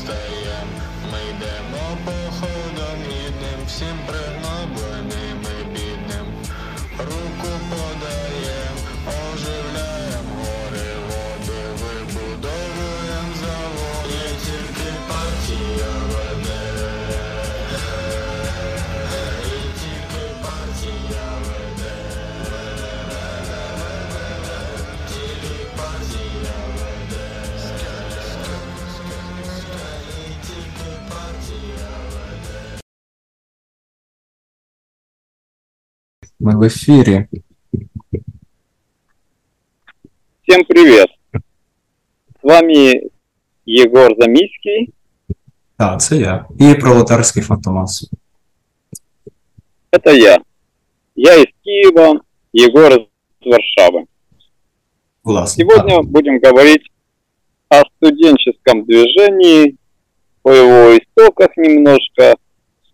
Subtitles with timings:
[0.00, 0.49] stay
[36.39, 37.25] Ми в ефірі.
[40.47, 41.07] Всем привет!
[42.35, 43.01] С вами
[43.65, 44.93] Егор Замиский.
[45.77, 46.45] Так, це я.
[46.59, 48.09] І пролетарський фантомас.
[49.91, 50.37] Это я.
[51.15, 52.19] Я из Киева,
[52.53, 53.07] Егор из
[53.45, 54.05] Варшавы.
[55.23, 55.65] Власне.
[55.65, 56.91] Сегодня будем говорить
[57.69, 59.75] о студенческом движении,
[60.43, 62.35] о его истоках немножко,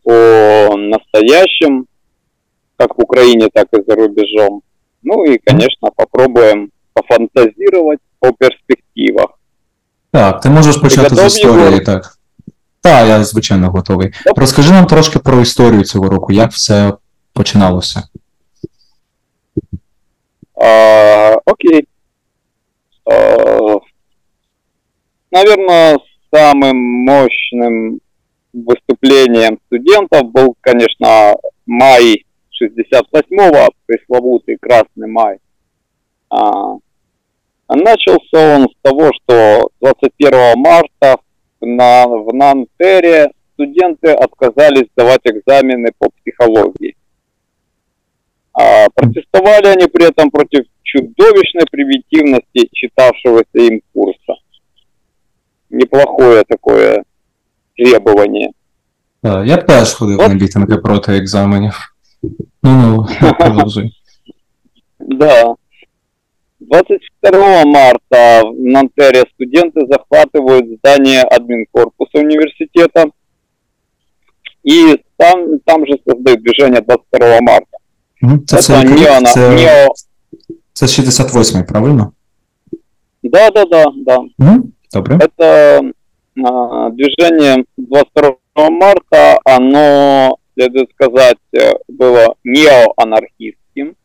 [0.06, 1.88] о настоящем,
[2.78, 4.61] как в Украине, так и за рубежом.
[5.03, 9.28] Ну и, конечно, попробуем пофантазировать о перспективах.
[10.11, 11.84] Так, ти можеш почати з готовий, історії, Єгор?
[11.84, 12.17] так.
[12.81, 14.14] Так, я звичайно готовий.
[14.25, 14.39] Оп.
[14.39, 16.94] Розкажи нам трошки про історію цього року, як все
[17.34, 18.03] починалося.
[20.64, 21.88] А, окей.
[23.11, 23.78] А,
[25.31, 25.97] наверное,
[26.34, 28.00] самым мощным
[28.53, 32.25] выступлением студентов был, конечно, май
[32.62, 35.39] 68-го, пресловутый Красный май.
[36.31, 36.77] А,
[37.69, 41.17] начался он с того, что 21 марта
[41.61, 46.97] на, в Нантере студенты отказались сдавать экзамены по психологии.
[48.53, 54.34] А, протестовали они при этом против чудовищной примитивности читавшегося им курса.
[55.71, 57.05] Неплохое такое
[57.77, 58.53] требование.
[59.22, 60.28] Я теж ходив Оп.
[60.28, 61.96] на мітинги проти екзаменів.
[62.62, 63.92] Ну, ну, продовжуй.
[64.98, 65.54] Да.
[66.60, 73.10] 22 марта в Нантере студенты захватывают здание админкорпуса университета
[74.65, 77.76] и там, там же создают движение 22 марта.
[78.47, 79.00] Це, Это це, який рік?
[79.00, 79.88] нео, це, нео...
[80.72, 82.12] це 68-й, правильно?
[83.22, 84.16] Да, да, да, да.
[84.38, 84.69] Угу.
[84.92, 85.16] Добре.
[85.16, 85.92] Это
[86.44, 93.97] а, движение 22 марта, оно, следует сказать, э, было неоанархистским.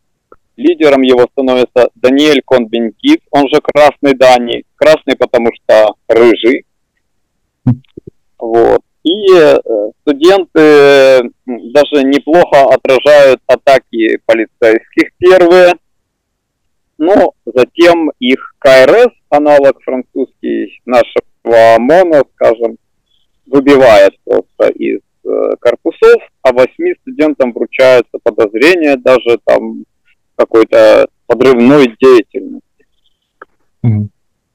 [0.57, 4.63] Лидером его становится Даниэль Конбенкит, он же Красный Дани.
[4.75, 6.65] Красный, потому что рыжий.
[8.37, 8.81] Вот.
[9.03, 9.59] И э,
[10.01, 15.73] студенты м, даже неплохо отражают атаки полицейских первые.
[16.97, 22.77] Но затем их КРС, аналог французский нашего ОМОНа, скажем,
[23.47, 25.10] выбивает просто из э,
[25.59, 29.83] корпусов, а восьми студентам вручаются подозрения даже там
[30.35, 32.85] какой-то подрывной деятельности.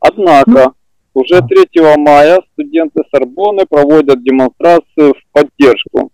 [0.01, 0.73] Однако,
[1.15, 6.13] уже 3 мая студенты Сорбоны проводят демонстрацию в поддержку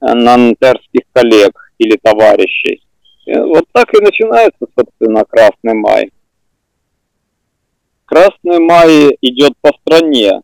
[0.00, 2.82] э, нантерских коллег или товарищей.
[3.24, 6.10] И вот так и начинается, собственно, Красный май.
[8.04, 10.42] Красный май идет по стране.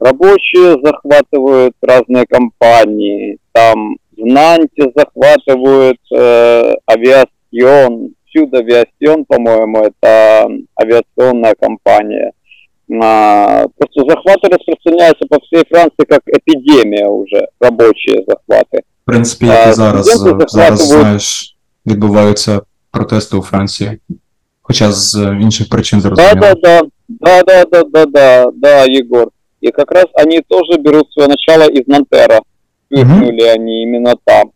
[0.00, 10.48] Рабочие захватывают разные компании, там в Нанте захватывают э, авиацион, всюду авиацион, по-моему, это
[10.80, 12.32] авиационная компания.
[13.02, 18.82] А, просто захваты распространяются по всей Франции как эпидемия уже, рабочие захваты.
[19.02, 20.48] В принципе, як а, зараз, э, захватывают...
[20.48, 21.56] зараз знаєш,
[21.86, 22.62] відбуваються
[22.92, 23.86] протесты у Франции.
[23.86, 23.98] Франції.
[24.70, 26.34] Хоча з других причин зрозуміло.
[26.34, 29.28] Да, да, да, да, да, да, да, да, Єгор.
[29.60, 32.40] И как раз они тоже берут свое начало из Нантера.
[32.90, 34.52] Вырнули они именно там.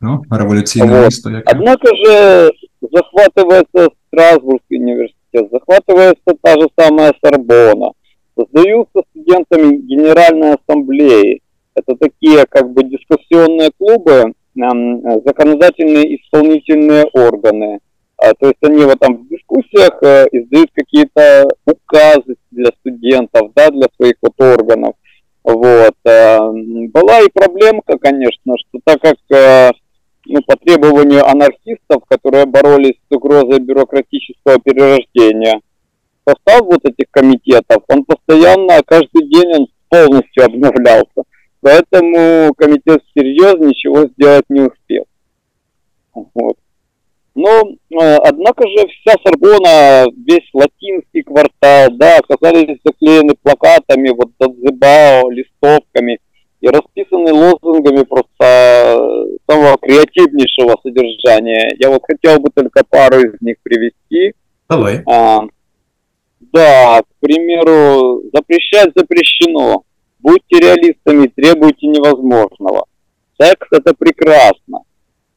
[0.00, 1.04] Ну, революційне Вот.
[1.04, 1.42] місто, яке.
[1.46, 2.50] Однако же
[2.92, 7.92] захватывается Страсбургский университет, захватывается та же самая Сорбона,
[8.36, 11.40] создаются студентами Генеральной Ассамблеи.
[11.74, 17.78] Это такие как бы дискуссионные клубы, эм, законодательные и исполнительные органы.
[18.16, 23.70] А, то есть они вот там в дискуссиях э, издают какие-то указы для студентов, да,
[23.70, 24.94] для своих вот органов.
[25.42, 25.94] Вот.
[26.04, 26.38] э,
[26.88, 29.72] Была и проблемка, конечно, что так как э,
[30.26, 35.60] ну, по требованию анархистов, которые боролись с угрозой бюрократического перерождения,
[36.26, 41.24] состав вот этих комитетов, он постоянно, каждый день он полностью обновлялся.
[41.60, 45.04] Поэтому комитет всерьез ничего сделать не успел.
[46.12, 46.56] Вот.
[47.34, 55.30] Но, э, однако же, вся Сорбона, весь латинский квартал, да, оказались заклеены плакатами, вот Дадзебао,
[55.30, 56.20] листовками
[56.60, 61.74] и расписаны лозунгами просто э, самого креативнейшего содержания.
[61.78, 64.32] Я вот хотел бы только пару из них привести.
[64.68, 65.02] Давай.
[65.06, 65.40] А,
[66.40, 69.82] да, к примеру, запрещать запрещено.
[70.20, 72.86] Будьте реалистами, требуйте невозможного.
[73.38, 74.84] Секс это прекрасно.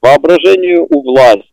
[0.02, 1.44] Воображению у власти.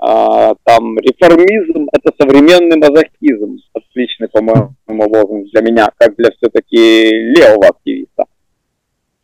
[0.00, 3.58] А, там реформизм это современный мазохизм.
[3.72, 8.24] Отличный, по-моему, лозунг для меня, как для все-таки левого активиста.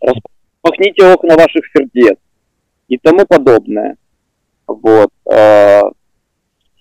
[0.00, 2.18] Распахните окна ваших сердец
[2.88, 3.96] и тому подобное.
[4.66, 5.10] Вот.
[5.26, 5.82] а,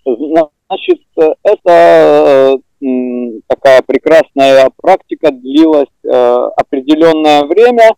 [0.06, 1.02] Значит,
[1.44, 7.92] это э, такая прекрасная практика длилась э, определенное время,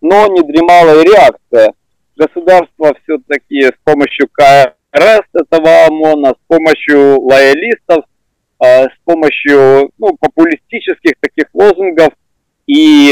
[0.00, 1.74] но не дремала и реакция.
[2.16, 4.28] Государство все-таки с помощью
[4.92, 8.04] КРС этого ОМОНа, с помощью лоялистов,
[8.62, 12.10] э, с помощью ну, популистических таких лозунгов
[12.66, 13.10] и,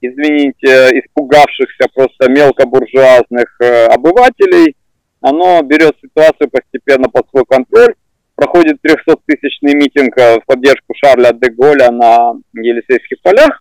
[0.00, 4.76] извините, испугавшихся просто мелкобуржуазных э, обывателей,
[5.20, 7.94] оно берет ситуацию постепенно под свой контроль,
[8.36, 13.60] проходит 300-тысячный митинг э, в поддержку Шарля де Голля на Елисейских полях,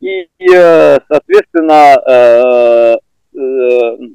[0.00, 2.98] и, э, соответственно,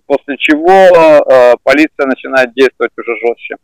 [0.06, 3.56] после чего э, полиция начинает действовать уже жестче.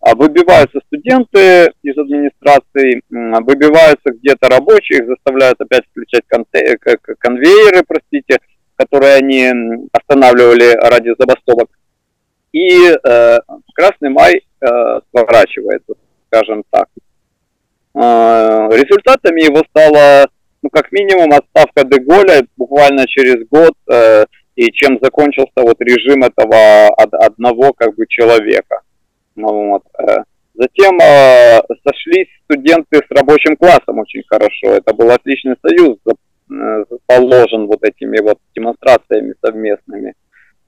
[0.00, 7.82] А Выбиваются студенты из администрации, м, выбиваются где-то рабочие, их заставляют опять включать к- конвейеры,
[7.88, 8.38] простите,
[8.76, 11.70] которые они останавливали ради забастовок.
[12.52, 13.38] И э,
[13.74, 14.66] Красный май э,
[15.10, 15.94] сворачивается,
[16.28, 16.88] скажем так.
[17.94, 20.28] Э, результатами его стала,
[20.62, 24.26] ну, как минимум, отставка де Голля буквально через год, э,
[24.56, 28.80] и чем закончился вот режим этого од- одного как бы человека.
[29.36, 30.22] Ну, вот, э.
[30.54, 34.74] Затем э, сошлись студенты с рабочим классом очень хорошо.
[34.74, 40.14] Это был отличный союз, э, положен вот этими вот демонстрациями совместными.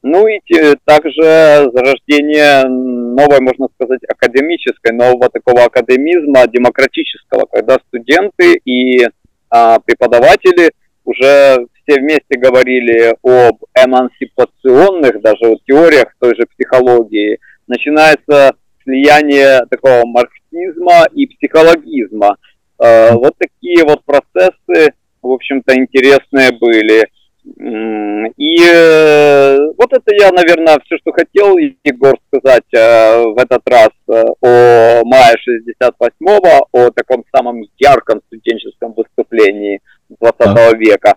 [0.02, 0.40] Ну и
[0.84, 9.08] также зарождение новой, можно сказать, академической, нового такого академизма демократического, когда студенты и
[9.50, 10.70] а, преподаватели
[11.04, 17.38] уже все вместе говорили об эмансипационных даже вот теориях той же психологии.
[17.66, 22.36] Начинается слияние такого марксизма и психологизма.
[22.78, 27.08] Э, вот такие вот процессы, в общем-то, интересные были.
[27.48, 33.90] И э, вот это я, наверное, все, что хотел, Егор, сказать э, в этот раз
[34.08, 35.36] о мае
[35.80, 39.80] 68-го, о таком самом ярком студенческом выступлении
[40.20, 41.14] 20 века.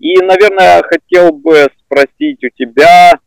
[0.00, 3.18] И, наверное, хотел бы спросить у тебя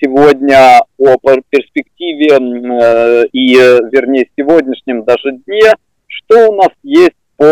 [0.00, 5.72] сегодня о пер- перспективе м, э, и, э, вернее, сегодняшнем даже дне,
[6.06, 7.44] что у нас есть по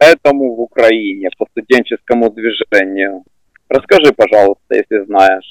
[0.00, 3.22] этому в Украине, по студенческому движению.
[3.68, 5.44] Розкажи, пожалуйста, якщо знаєш.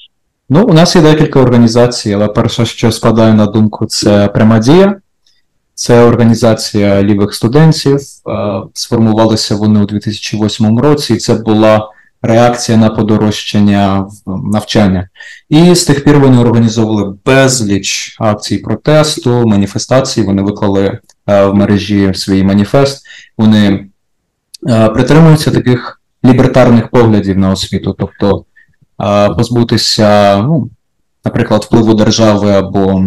[0.50, 5.00] Ну, у нас є декілька організацій, але перше, що спадає на думку, це Прямадія.
[5.74, 7.96] Це організація лівих студентів.
[7.96, 8.00] Е,
[8.74, 11.88] Сформувалися вони у 2008 році, і це була
[12.23, 15.09] реакція на подорожчання навчання.
[15.49, 20.21] І з тих пір вони організовували безліч акцій протесту, маніфестацій.
[20.21, 23.05] Вони виклали е, в мережі свій маніфест.
[23.37, 23.85] Вони
[24.69, 28.45] е, притримуються таких лібертарних поглядів на освіту, тобто
[29.03, 30.69] е, позбутися, ну,
[31.25, 33.03] наприклад, впливу держави або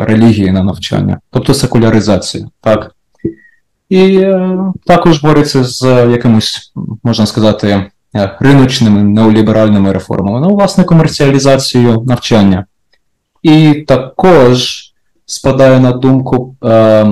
[0.00, 2.94] релігії на навчання, тобто секуляризація, так.
[3.88, 4.26] І
[4.86, 6.72] також бореться з якимось,
[7.02, 7.90] можна сказати,
[8.40, 12.66] риночними неоліберальними реформами, ну, власне, комерціалізацією навчання.
[13.42, 14.88] І також
[15.26, 17.06] спадає на думку е,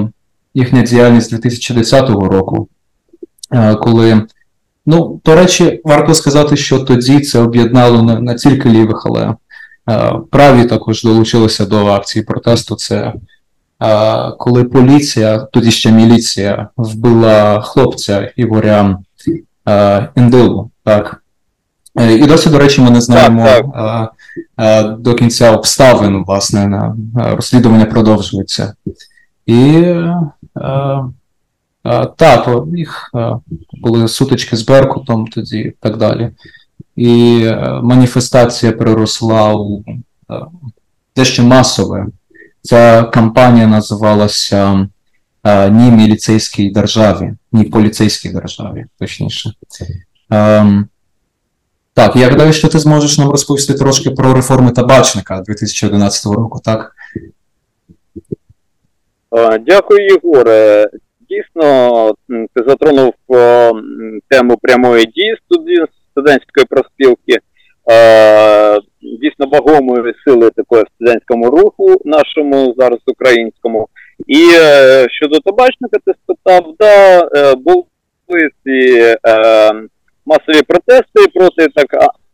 [0.54, 2.68] їхня діяльність 2010 року,
[3.52, 4.22] е, коли,
[4.86, 9.34] ну, до речі, варто сказати, що тоді це об'єднало не, не тільки лівих, але
[9.90, 12.74] Е, Праві також долучилися до акції протесту.
[12.74, 13.12] Це
[13.82, 19.32] е, коли поліція, тоді ще міліція, вбила хлопця Ігоря е,
[20.16, 20.70] Індилу.
[20.84, 21.22] Так.
[21.98, 23.66] Е, І досі, до речі, ми не знаємо Так,
[24.58, 28.74] е, е, до кінця обставин, власне, на е, розслідування продовжується.
[29.46, 30.14] І е,
[31.86, 33.32] е, так, їх е,
[33.72, 36.30] були сутички з Беркутом тоді і так далі.
[36.96, 39.94] І е, маніфестація переросла у е,
[41.16, 42.06] дещо масове.
[42.62, 44.88] Ця кампанія називалася е,
[45.70, 49.50] Ні міліцейській державі, ні поліцейській державі, точніше.
[50.30, 50.88] Ем,
[51.94, 56.94] так, я гадаю, що ти зможеш нам розповісти трошки про реформи табачника 2011 року, так?
[59.66, 60.86] Дякую, Єгоре.
[61.28, 63.14] Дійсно, ти затронув
[64.28, 65.36] тему прямої дії
[66.12, 67.38] студентської проспілки.
[69.20, 73.88] Дійсно вагомої сили такої в студентському руху нашому зараз українському.
[74.26, 79.72] І е, щодо табачника, ти спитав, да, е, були ці е,
[80.26, 81.86] масові протести проти так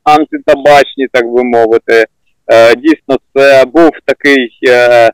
[0.04, 2.06] антитабачні, так би мовити.
[2.52, 5.10] Е, дійсно, це був такий е,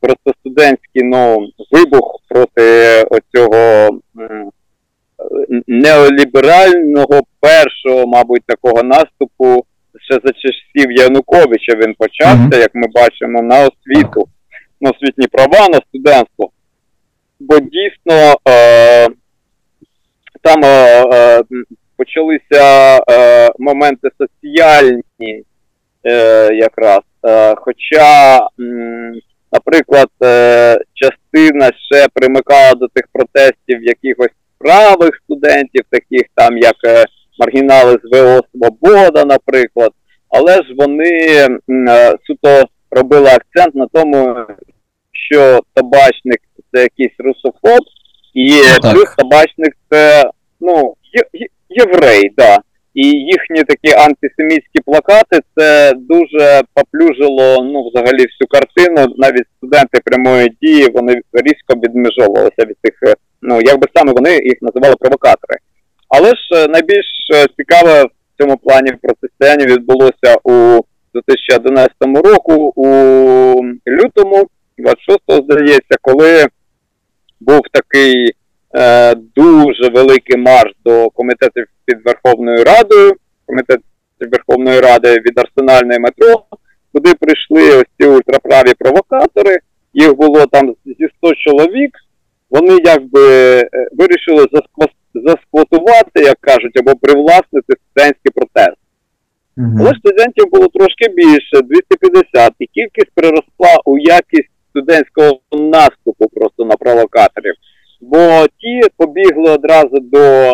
[0.00, 3.88] просто студентський ну, вибух проти оцього
[4.20, 4.44] е,
[5.66, 9.64] неоліберального першого, мабуть, такого наступу
[10.10, 12.52] ще за часів Януковича він почався, Мгм.
[12.52, 14.28] як ми бачимо, на освіту,
[14.84, 16.50] на освітні права, на студентство.
[17.40, 19.06] Бо дійсно е,
[20.42, 21.42] там е, е,
[21.96, 25.42] почалися е, моменти соціальні
[26.06, 27.00] е, якраз.
[27.26, 29.14] Е, хоча, м,
[29.52, 37.04] наприклад, е, частина ще примикала до тих протестів якихось правих студентів, таких там як е,
[37.38, 39.90] маргінали з ВО Свобода, наприклад.
[40.28, 41.10] Але ж вони
[41.88, 44.36] е, суто робили акцент на тому,
[45.30, 46.40] що табачник
[46.72, 47.80] це якийсь русофоб,
[48.34, 48.50] і
[48.82, 48.94] так.
[48.94, 52.58] плюс табачник це ну, є- єврей, да.
[52.94, 59.14] І їхні такі антисемітські плакати це дуже поплюжило ну, взагалі всю картину.
[59.16, 64.30] Навіть студенти прямої дії вони різко відмежовувалися від цих, е, ну як би саме вони
[64.30, 65.56] їх називали провокатори.
[66.08, 70.80] Але ж е, найбільш е, цікаве в цьому плані протистояння відбулося у
[71.14, 72.86] 2011 року, у
[73.88, 74.46] лютому,
[74.78, 76.46] 26-го, здається, коли
[77.40, 78.32] був такий
[78.74, 83.12] е, дуже великий марш до комітетів під Верховною Радою,
[83.46, 83.80] комітет
[84.20, 86.44] Верховної Ради від Арсенальної метро,
[86.92, 89.58] куди прийшли ось ці ультраправі провокатори.
[89.94, 91.90] Їх було там зі 100 чоловік.
[92.50, 93.20] Вони якби
[93.58, 94.46] е, вирішили
[95.14, 98.78] засквотувати, як кажуть, або привласнити студентський протест.
[99.80, 104.43] Але студентів було трошки більше, 250, і кількість переросла у якість
[104.84, 107.54] студентського наступу просто на провокаторів.
[108.00, 110.52] Бо ті побігли одразу до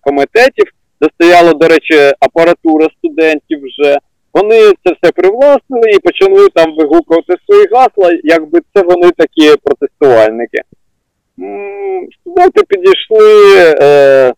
[0.00, 0.64] комітетів,
[1.00, 3.98] де стояла, до речі, апаратура студентів вже.
[4.34, 10.58] Вони це все привласнили і почали там вигукувати свої гасла, якби це вони такі протестувальники.
[12.20, 14.32] Студенти підійшли, е,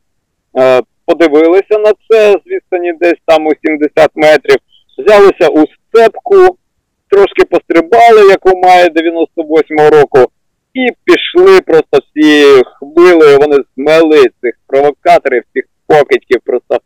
[0.59, 4.57] е, подивилися на це з відстані десь там у 70 метрів,
[4.99, 6.57] взялися у сцепку,
[7.11, 10.33] трошки пострибали, яку має 98-го року,
[10.75, 16.81] і пішли просто цією хвилею, вони змели цих провокаторів, цих покидьків, просто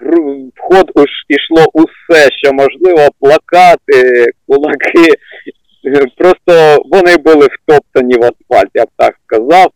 [0.00, 5.14] в в уж ішло усе, що можливо, плакати, кулаки.
[6.16, 9.70] Просто вони були втоптані в асфальт, я б так сказав.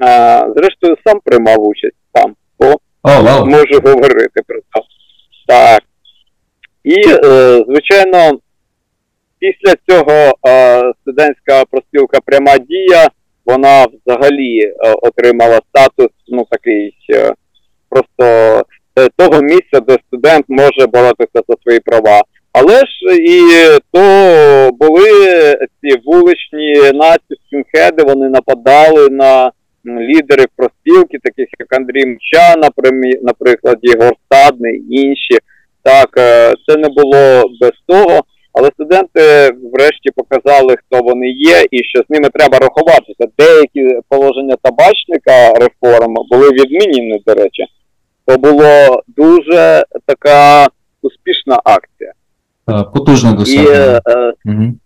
[0.00, 2.66] А, зрештою, сам приймав участь там, бо
[3.02, 3.46] О, вау.
[3.46, 4.82] можу говорити про це.
[5.46, 5.82] Так.
[6.84, 8.38] І, е, звичайно,
[9.38, 10.12] після цього
[10.48, 13.08] е, студентська проспілка пряма дія,
[13.46, 16.94] вона взагалі е, отримала статус, ну такий
[17.88, 18.24] просто
[18.98, 22.22] е, того місця, де студент може боротися за свої права.
[22.52, 23.40] Але ж і
[23.92, 25.10] то були
[25.80, 29.50] ці вуличні нації, скінхеди, вони нападали на
[29.86, 32.56] м, лідерів проспілки, таких як Андрій Мча,
[33.22, 35.38] наприклад, Єгор Стадний, інші.
[35.82, 36.10] Так,
[36.66, 38.22] це не було без того.
[38.58, 43.24] Але студенти врешті показали, хто вони є, і що з ними треба рахуватися.
[43.38, 47.64] Деякі положення табачника реформ були відмінені, до речі.
[48.26, 50.66] То було дуже така
[51.02, 52.12] успішна акція.
[52.70, 54.00] Е, Потужне І досягнення.
[54.08, 54.78] е, Мгм.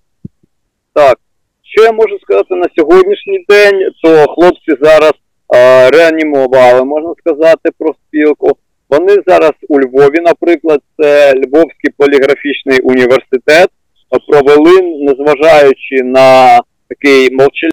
[0.93, 1.19] так,
[1.63, 5.13] що я можу сказати на сьогоднішній день, то хлопці зараз
[5.55, 8.57] е, реанімували, можна сказати, про спілку.
[8.93, 17.73] Вони зараз у Львові, наприклад, це Львовський поліграфічний університет, е, провели, незважаючи на такий мовчальний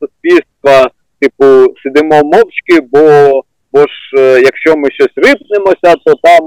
[0.00, 6.42] суспільства, типу, сидимо мовчки, бо, бо ж е, якщо ми щось рипнемося, то там,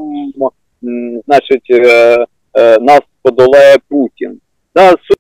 [1.28, 2.18] значить, е,
[2.82, 4.40] нас подолає Путін.
[4.76, 5.16] Да, су-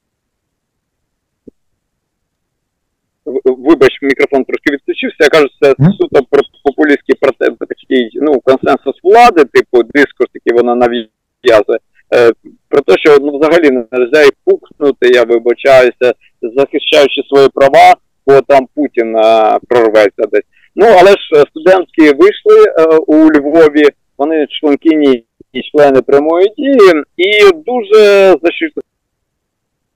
[1.48, 3.14] В-
[3.46, 5.17] Вибач, мікрофон трошки відключився.
[5.20, 10.75] Я кажу, це суто про популістський проте- такий ну, консенсус влади, типу дискурс, який вона
[10.75, 11.79] нав'язує.
[12.15, 12.32] Е,
[12.70, 17.94] про те, що ну, взагалі не можна і пукнути, я вибачаюся, захищаючи свої права,
[18.27, 20.46] бо там Путін е, прорветься десь.
[20.75, 27.03] Ну, але ж е, студентки вийшли е, у Львові, вони членкині і члени прямої дії,
[27.17, 28.84] і дуже защитили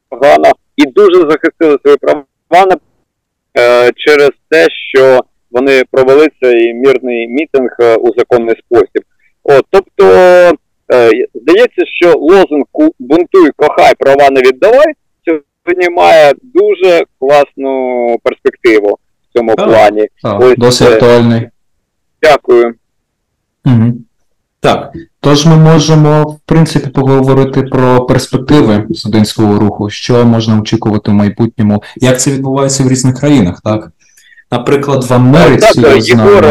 [0.10, 2.24] погано, і дуже захистили свої права.
[2.54, 2.76] Е,
[4.00, 9.04] через те, що вони провели цей мирний мітинг е, у законний спосіб.
[9.44, 10.06] От, тобто,
[10.94, 12.66] е, здається, що лозунг
[13.00, 14.94] бунтуй, кохай, права не віддавай
[15.70, 20.08] сьогодні має дуже класну перспективу в цьому плані.
[20.24, 21.50] Ось, досить е, актуальний.
[22.22, 22.76] Дякую.
[23.66, 23.94] Угу.
[24.62, 31.14] Так, тож ми можемо, в принципі, поговорити про перспективи студентського руху, що можна очікувати в
[31.14, 33.92] майбутньому, як це відбувається в різних країнах, так?
[34.52, 35.82] Наприклад, в Америці.
[35.82, 36.48] так, Єгоре,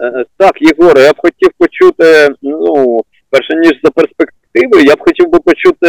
[0.00, 3.00] Е, Так, Єгоре, я б хотів почути, ну,
[3.30, 5.88] перше ніж за перспективи, я б хотів би почути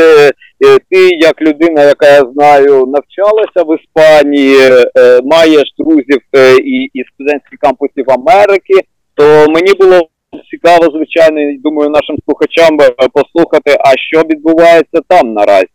[0.65, 4.57] е, ти, як людина, яка я знаю, навчалася в Іспанії,
[4.97, 8.73] е, маєш друзів е, і, і студентських кампусів Америки,
[9.15, 10.09] то мені було
[10.57, 12.77] цікаво, звичайно, і думаю, нашим слухачам
[13.13, 15.67] послухати, а що відбувається там наразі.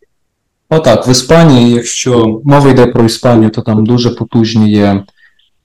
[0.70, 5.02] Отак, в Іспанії, якщо мова йде про Іспанію, то там дуже потужні є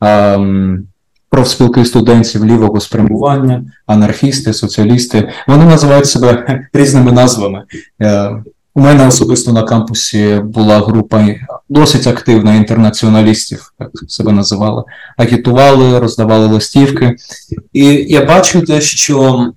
[0.01, 0.87] ем,
[1.29, 5.29] профспілки студентів лівого спрямування, анархісти, соціалісти.
[5.47, 7.63] Вони називають себе різними назвами.
[8.01, 8.31] Е,
[8.77, 11.25] у мене особисто на кампусі була група
[11.69, 14.83] досить активна інтернаціоналістів, як себе називали.
[15.17, 17.15] Агітували, роздавали листівки.
[17.73, 19.47] І я бачу те, що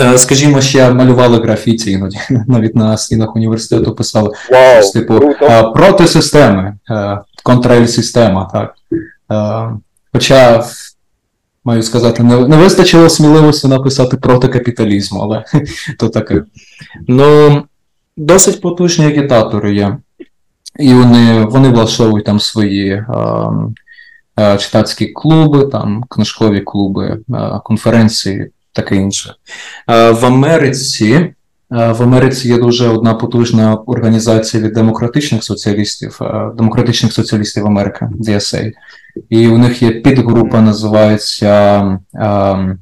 [0.00, 5.44] Е, Скажімо, ще малювали графіті іноді, навіть на стінах університету писали щось типу круто.
[5.44, 8.74] е, проти системи, е, контрель-система, так.
[9.32, 9.76] Е,
[10.12, 10.64] Хоча,
[11.64, 15.44] маю сказати, не, не вистачило сміливості написати проти капіталізму, але
[15.98, 16.42] то таке.
[17.08, 17.62] Ну,
[18.16, 19.98] досить потужні агітатори є.
[20.78, 23.04] І вони, вони влаштовують там свої е,
[24.38, 29.34] е, читацькі клуби, там книжкові клуби, е, конференції, таке інше.
[29.90, 31.32] Е, В Америці е,
[31.70, 38.72] в Америці є дуже одна потужна організація від демократичних соціалістів, е, демократичних соціалістів Америки, DSA.
[39.28, 41.80] І у них є підгрупа, називається
[42.14, 42.78] ем,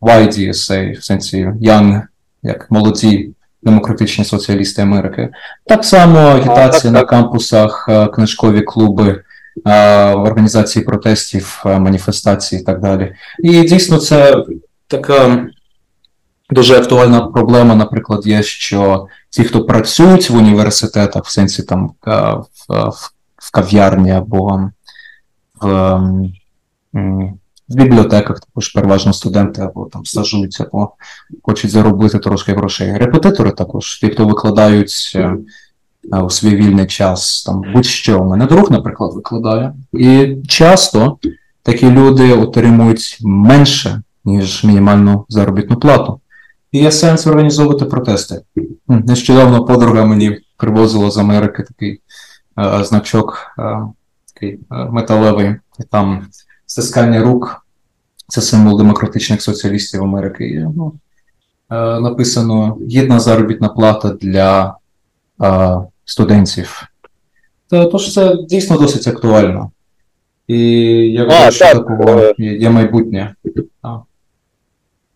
[0.00, 2.02] YDSA, в сенсі Young,
[2.42, 3.30] як молоді
[3.62, 5.28] демократичні соціалісти Америки.
[5.66, 9.22] Так само агітація на кампусах, е, книжкові клуби,
[9.66, 13.14] е, організації протестів, е, маніфестацій і так далі.
[13.38, 14.44] І дійсно це
[14.86, 15.46] така
[16.50, 22.10] дуже актуальна проблема, наприклад, є, що ті, хто працюють в університетах, в сенсі там в,
[22.68, 22.90] в,
[23.36, 24.70] в кав'ярні або
[25.60, 26.32] в, ем,
[26.94, 27.38] м,
[27.70, 30.92] в бібліотеках, також переважно студенти або там стажуються, або
[31.42, 32.96] хочуть заробити трошки грошей.
[32.96, 35.36] Репетитори також, ті, хто викладають е,
[36.12, 38.20] е, у свій вільний час, там будь-що.
[38.20, 39.74] У мене друг, наприклад, викладає.
[39.92, 41.18] І часто
[41.62, 46.20] такі люди отримують менше, ніж мінімальну заробітну плату.
[46.72, 48.40] І є сенс організовувати протести.
[48.88, 52.00] Нещодавно подруга мені привозила з Америки такий
[52.58, 53.78] е, значок, е,
[54.34, 56.26] такий е, металевий, і там
[56.70, 57.66] стискання рук.
[58.28, 60.48] Це символ демократичних соціалістів Америки.
[60.48, 60.92] І, ну,
[61.70, 64.76] е, написано гідна заробітна плата для
[65.42, 66.82] е, студентів.
[67.70, 69.70] Та, тож це дійсно досить актуально.
[70.46, 70.58] І
[71.12, 72.34] я вважаю, що такого е.
[72.38, 73.34] є, є майбутнє.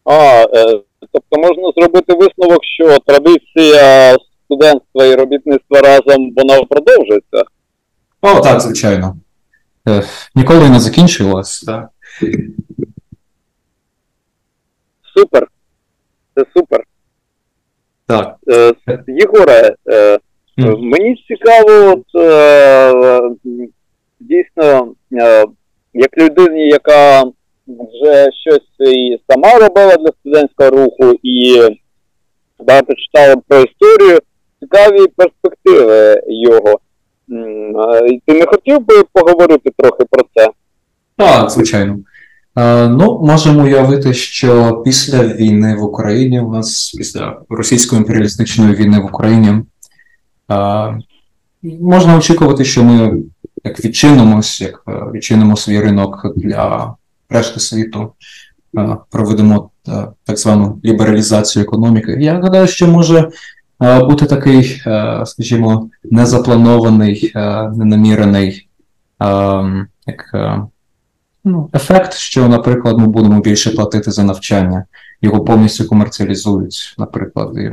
[0.05, 0.81] А, е,
[1.13, 7.45] тобто можна зробити висновок, що традиція студентства і робітництва разом вона продовжується.
[8.21, 9.17] О, так, звичайно.
[9.89, 10.03] Е,
[10.35, 11.61] ніколи не закінчувалась.
[11.61, 11.89] Так.
[15.17, 15.47] Супер.
[16.35, 16.85] Це супер.
[18.07, 18.37] так.
[18.49, 18.75] Е,
[19.07, 20.19] Єгоре, е,
[20.57, 20.89] Мгм.
[20.89, 23.31] мені цікаво, от, е,
[24.21, 25.45] дійсно, е,
[25.95, 27.23] як людині, яка
[27.67, 31.61] вже щось і сама робила для студентського руху, і
[32.59, 34.19] багато читала про історію,
[34.61, 36.81] цікаві перспективи його.
[38.27, 40.51] Ти не хотів би поговорити трохи про це?
[41.17, 41.99] Так, звичайно.
[42.57, 48.99] Е, ну, можемо уявити, що після війни в Україні, у нас після російської імперіалістичної війни
[49.01, 49.63] в Україні, е,
[51.63, 53.23] можна очікувати, що ми
[53.65, 56.95] як відчинимось, як е, відчинимо свій ринок для
[57.31, 58.13] решти світу,
[59.11, 59.71] проведемо
[60.25, 62.17] так звану лібералізацію економіки.
[62.21, 63.31] Я гадаю, що може
[63.85, 68.69] бути такий, е, скажімо, незапланований, е, ненамірений
[69.23, 70.35] е, як,
[71.45, 74.85] ну, ефект, що, наприклад, ми будемо більше платити за навчання,
[75.23, 77.71] його повністю комерціалізують, наприклад, і,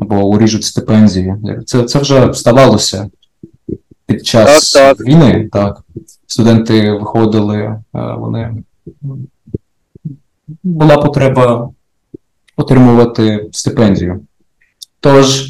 [0.00, 1.34] або уріжуть стипендії.
[1.66, 3.10] Це, це вже ставалося
[4.06, 5.06] під час Так, так.
[5.06, 5.48] війни.
[5.52, 5.80] Так.
[6.26, 8.54] Студенти виходили, вони
[10.62, 11.70] була потреба
[12.56, 14.20] отримувати стипендію.
[15.00, 15.48] Тож,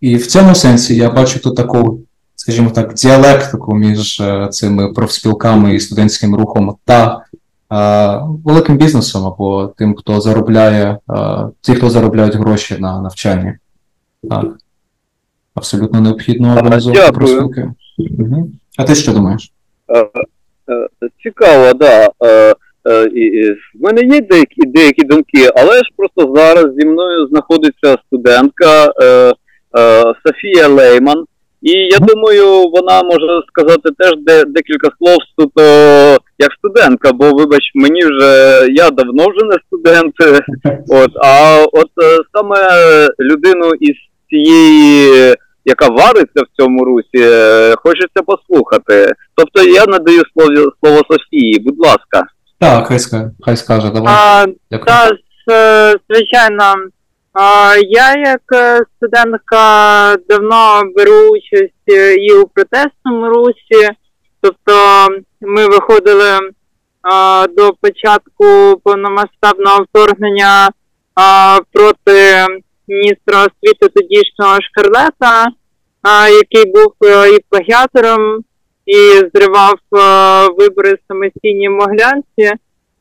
[0.00, 2.00] і в цьому сенсі я бачу тут таку
[2.40, 7.24] скажімо так, діалектику між е, цими профспілками і студентським рухом та
[7.72, 11.18] е, великим бізнесом або тим, хто заробляє, е,
[11.60, 13.52] ті, хто заробляють гроші на навчанні.
[14.30, 14.44] Так.
[15.54, 17.72] Абсолютно необхідно організовувати профспілки.
[18.18, 18.50] Угу.
[18.78, 19.52] А ти що думаєш?
[19.88, 20.08] Е, е,
[21.22, 22.10] Цікаво, да.
[22.90, 27.26] Е, і- і В мене є деякі, деякі думки, але ж просто зараз зі мною
[27.26, 29.06] знаходиться студентка е,
[29.78, 31.24] е, Софія Лейман.
[31.62, 35.62] І я думаю, вона може сказати теж де, декілька слов суто
[36.38, 40.14] як студентка, бо вибач, мені вже я давно вже не студент.
[40.88, 42.56] От, а от е, саме
[43.20, 43.96] людину із
[44.30, 49.12] цієї, яка вариться в цьому русі, е, хочеться послухати.
[49.36, 52.22] Тобто я надаю слово, слово Софії, будь ласка.
[52.60, 54.14] Так, хай скаже, хай скаже, давай.
[54.16, 54.86] А, Дякую.
[54.86, 55.10] та,
[56.08, 56.74] звичайно.
[57.32, 63.88] А, я як е, студентка давно беру участь е, і у протестному русі,
[64.40, 64.72] тобто
[65.40, 66.38] ми виходили
[67.02, 70.68] а, до початку повномасштабного вторгнення
[71.14, 72.46] а, проти
[72.88, 75.46] міністра освіти тодішнього Шкарлета,
[76.02, 78.44] а, який був е, і плагіатором,
[78.90, 79.98] і зривав е,
[80.58, 82.58] вибори самостійні Моглянці.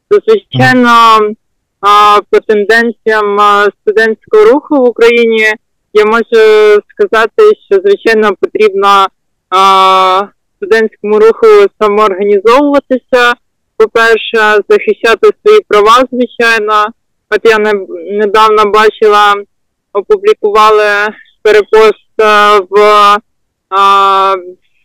[0.10, 1.20] То, звичайно,
[2.30, 3.38] по тенденціям
[3.82, 5.54] студентського руху в Україні
[5.94, 9.08] я можу сказати, що звичайно потрібно
[10.56, 11.48] студентському руху
[11.82, 13.34] самоорганізовуватися.
[13.78, 16.86] По-перше, захищати свої права, звичайно.
[17.30, 17.74] От я не,
[18.18, 19.36] недавно бачила,
[19.94, 21.08] опублікували
[21.42, 22.80] перепост а, в,
[23.70, 24.36] а,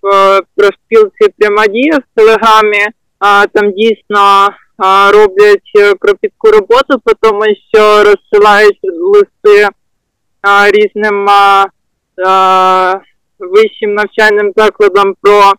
[0.05, 2.87] в профспілці пряма в Телеграмі.
[3.19, 9.69] А, там дійсно а, роблять кропітку роботу, по тому що розсилають листи
[10.43, 11.29] а, різним
[12.27, 12.95] а,
[13.38, 15.53] вищим навчальним закладам про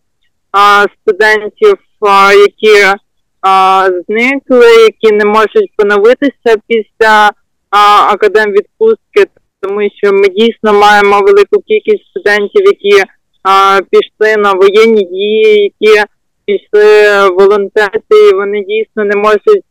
[0.51, 2.97] а, студентів, а, які
[3.41, 7.31] а, зникли, які не можуть поновитися після
[8.09, 9.25] академвідпустки,
[9.61, 13.03] тому що ми дійсно маємо велику кількість студентів, які
[13.89, 16.03] пішли на воєнні дії, які
[16.45, 19.63] пішли волонтерити, і вони дійсно не можуть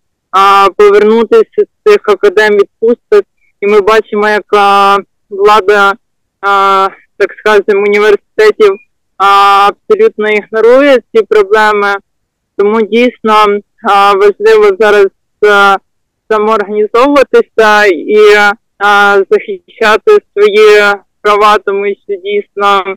[0.76, 3.24] повернутися з цих академвідпусток.
[3.60, 4.44] І ми бачимо, як
[5.30, 5.92] влада,
[7.16, 8.76] так скажемо, університетів
[9.16, 11.94] абсолютно ігнорує ці проблеми.
[12.56, 13.34] Тому дійсно
[14.14, 15.06] важливо зараз
[16.30, 18.16] самоорганізовуватися і
[19.30, 22.94] захищати свої права, тому що дійсно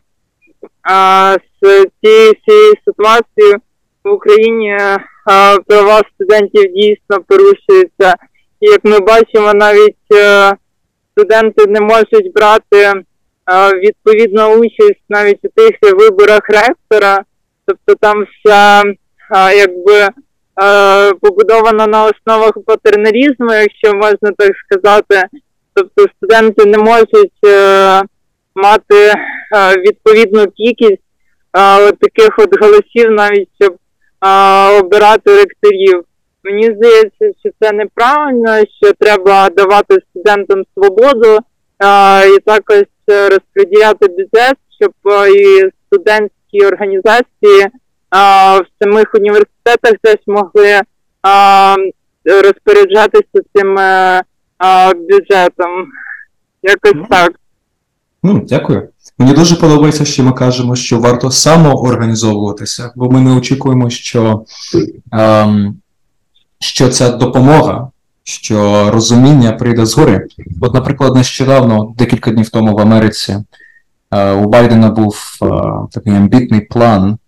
[1.62, 3.56] з цією ситуацією
[4.04, 4.78] в Україні
[5.66, 8.14] права студентів дійсно порушуються.
[8.60, 10.52] І як ми бачимо, навіть е,
[11.12, 12.94] студенти не можуть брати е,
[13.78, 17.24] відповідну участь навіть у тих виборах ректора,
[17.66, 20.10] тобто там вся е, якби е,
[21.12, 25.28] побудована на основах патерналізму, якщо можна так сказати.
[25.74, 28.02] Тобто студенти не можуть е,
[28.54, 29.14] мати е,
[29.76, 31.02] відповідну кількість
[31.58, 33.76] е, от таких от голосів, навіть щоб
[34.26, 36.04] е, обирати ректорів.
[36.44, 41.38] Мені здається, що це неправильно, що треба давати студентам свободу
[41.82, 47.70] е, і також е, розподіляти бюджет, щоб е, і студентські організації е,
[48.60, 50.82] в самих університетах теж могли е,
[52.24, 54.22] розпоряджатися цим е,
[54.64, 55.86] е, бюджетом.
[56.62, 57.32] Якось так.
[58.28, 58.88] Ну, дякую.
[59.18, 64.44] Мені дуже подобається, що ми кажемо, що варто самоорганізовуватися, бо ми не очікуємо, що,
[65.12, 65.76] ем,
[66.58, 67.90] що ця допомога,
[68.22, 70.26] що розуміння прийде згори.
[70.60, 73.36] От, наприклад, нещодавно, декілька днів тому в Америці,
[74.10, 75.46] е, у Байдена був е,
[75.92, 77.18] такий амбітний план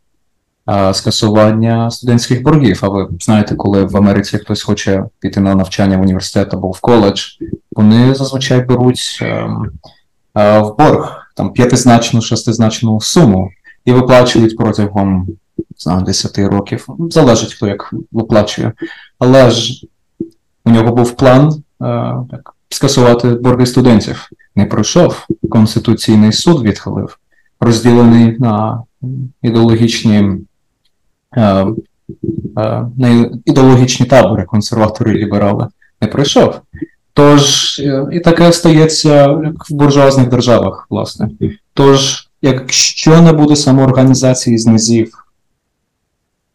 [0.71, 2.79] е, скасування студентських боргів.
[2.83, 6.81] А ви знаєте, коли в Америці хтось хоче піти на навчання в університет або в
[6.81, 7.23] коледж,
[7.73, 9.23] вони зазвичай беруть.
[10.35, 13.51] Е, в борг там п'ятизначну, шестизначну суму
[13.85, 15.27] і виплачують протягом
[15.59, 16.87] не знаю, 10 років.
[17.11, 18.73] Залежить хто як виплачує.
[19.19, 19.87] Але ж
[20.65, 21.55] у нього був план е,
[22.31, 24.29] так, скасувати борги студентів.
[24.57, 25.27] Не пройшов.
[25.51, 27.19] Конституційний суд відхилив,
[27.61, 28.83] розділений на
[29.43, 30.33] ідеологічні.
[31.37, 31.67] Е,
[32.57, 35.69] е, на ідеологічні табори, консерватори і ліберали,
[36.01, 36.61] не пройшов.
[37.13, 41.31] Тож, е, і таке стається як в буржуазних державах, власне.
[41.75, 45.27] Тож, якщо не буде самоорганізації з низів,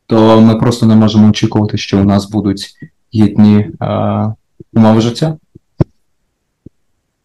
[0.07, 2.75] то ми просто не можемо очікувати, що у нас будуть
[3.15, 3.69] гідні е,
[4.73, 5.37] умови життя.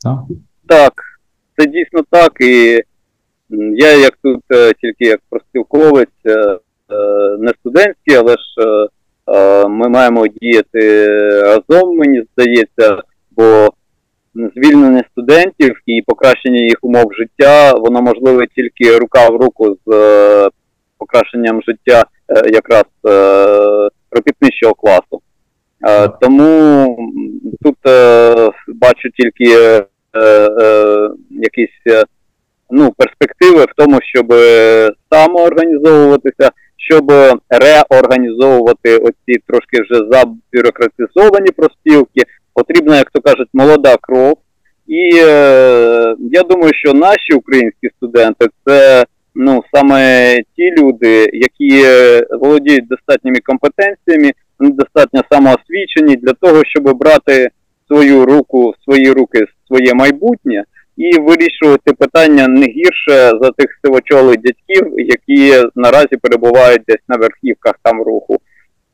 [0.02, 0.18] Так.
[0.66, 0.92] Так,
[1.58, 2.32] це дійсно так.
[2.40, 2.82] І
[3.74, 6.58] я як тут е, тільки як профспілковець, е,
[7.38, 8.86] не студентський, але ж
[9.68, 11.08] ми маємо діяти
[11.42, 13.02] разом, мені здається,
[13.40, 13.72] бо
[14.34, 20.48] звільнення студентів і покращення їх умов життя, воно можливе тільки рука в руку з е,
[20.98, 25.20] покращенням життя е, якраз е, робітничого класу.
[26.20, 26.96] Тому
[27.62, 27.76] тут
[28.68, 29.82] бачу тільки
[31.30, 32.04] якісь
[32.70, 34.34] ну, перспективи в тому, щоб
[35.12, 37.12] самоорганізовуватися, щоб
[37.48, 42.22] реорганізовувати оці трошки вже забюрократизовані профспілки.
[42.54, 44.38] Потрібна, як то кажуть, молода кров.
[44.86, 52.26] І е, я думаю, що наші українські студенти це ну саме ті люди, які е,
[52.30, 57.48] володіють достатніми компетенціями, вони достатньо самоосвічені для того, щоб брати
[57.86, 60.64] свою руку, свої руки своє майбутнє
[60.96, 67.74] і вирішувати питання не гірше за тих сивочолих дядьків, які наразі перебувають десь на верхівках
[67.82, 68.36] там руху.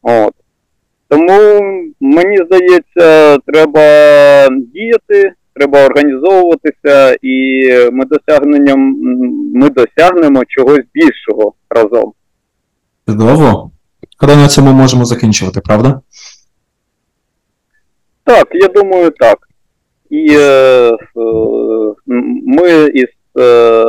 [0.03, 0.35] От.
[1.09, 1.61] Тому
[2.01, 3.81] мені здається, треба
[4.75, 8.97] діяти, треба організовуватися, і ми досягненням
[9.55, 12.12] ми досягнемо чогось більшого разом.
[13.09, 13.71] Чудово.
[14.16, 16.01] Коли на цьому можемо закінчувати, правда?
[18.25, 19.38] Так, я думаю, так.
[20.11, 20.97] І е, е,
[22.47, 23.85] ми із е,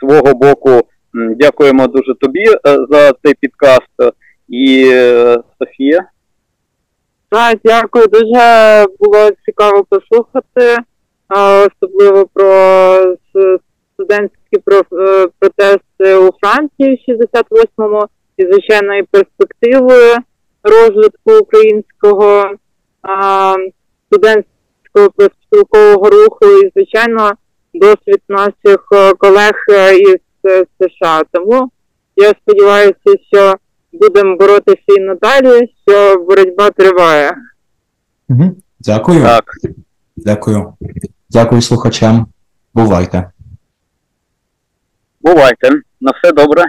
[0.00, 0.80] свого боку
[1.14, 2.56] дякуємо дуже тобі е,
[2.90, 4.14] за цей підкаст.
[4.48, 6.08] І е, Софія.
[7.34, 8.06] Так, дякую.
[8.06, 10.76] Дуже було цікаво послухати,
[11.28, 13.16] особливо про
[13.92, 18.04] студентські е, протести у Франції в 68-му
[18.36, 20.16] і, звичайно, і перспективи
[20.62, 22.50] розвитку українського
[24.06, 27.32] студентського профспілкового руху, і, звичайно,
[27.74, 30.20] досвід наших е, колег е, із
[30.80, 31.22] США.
[31.32, 31.70] Тому
[32.16, 33.54] я сподіваюся, що
[34.00, 37.36] будемо боротися і надалі, що боротьба триває.
[38.28, 38.56] Угу.
[38.80, 39.22] Дякую.
[39.22, 39.44] Так,
[40.16, 40.74] Дякую.
[41.30, 42.26] Дякую слухачам.
[42.74, 43.30] Бувайте.
[45.20, 45.70] бувайте.
[46.00, 46.64] На все добре.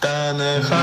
[0.00, 0.73] Та нехай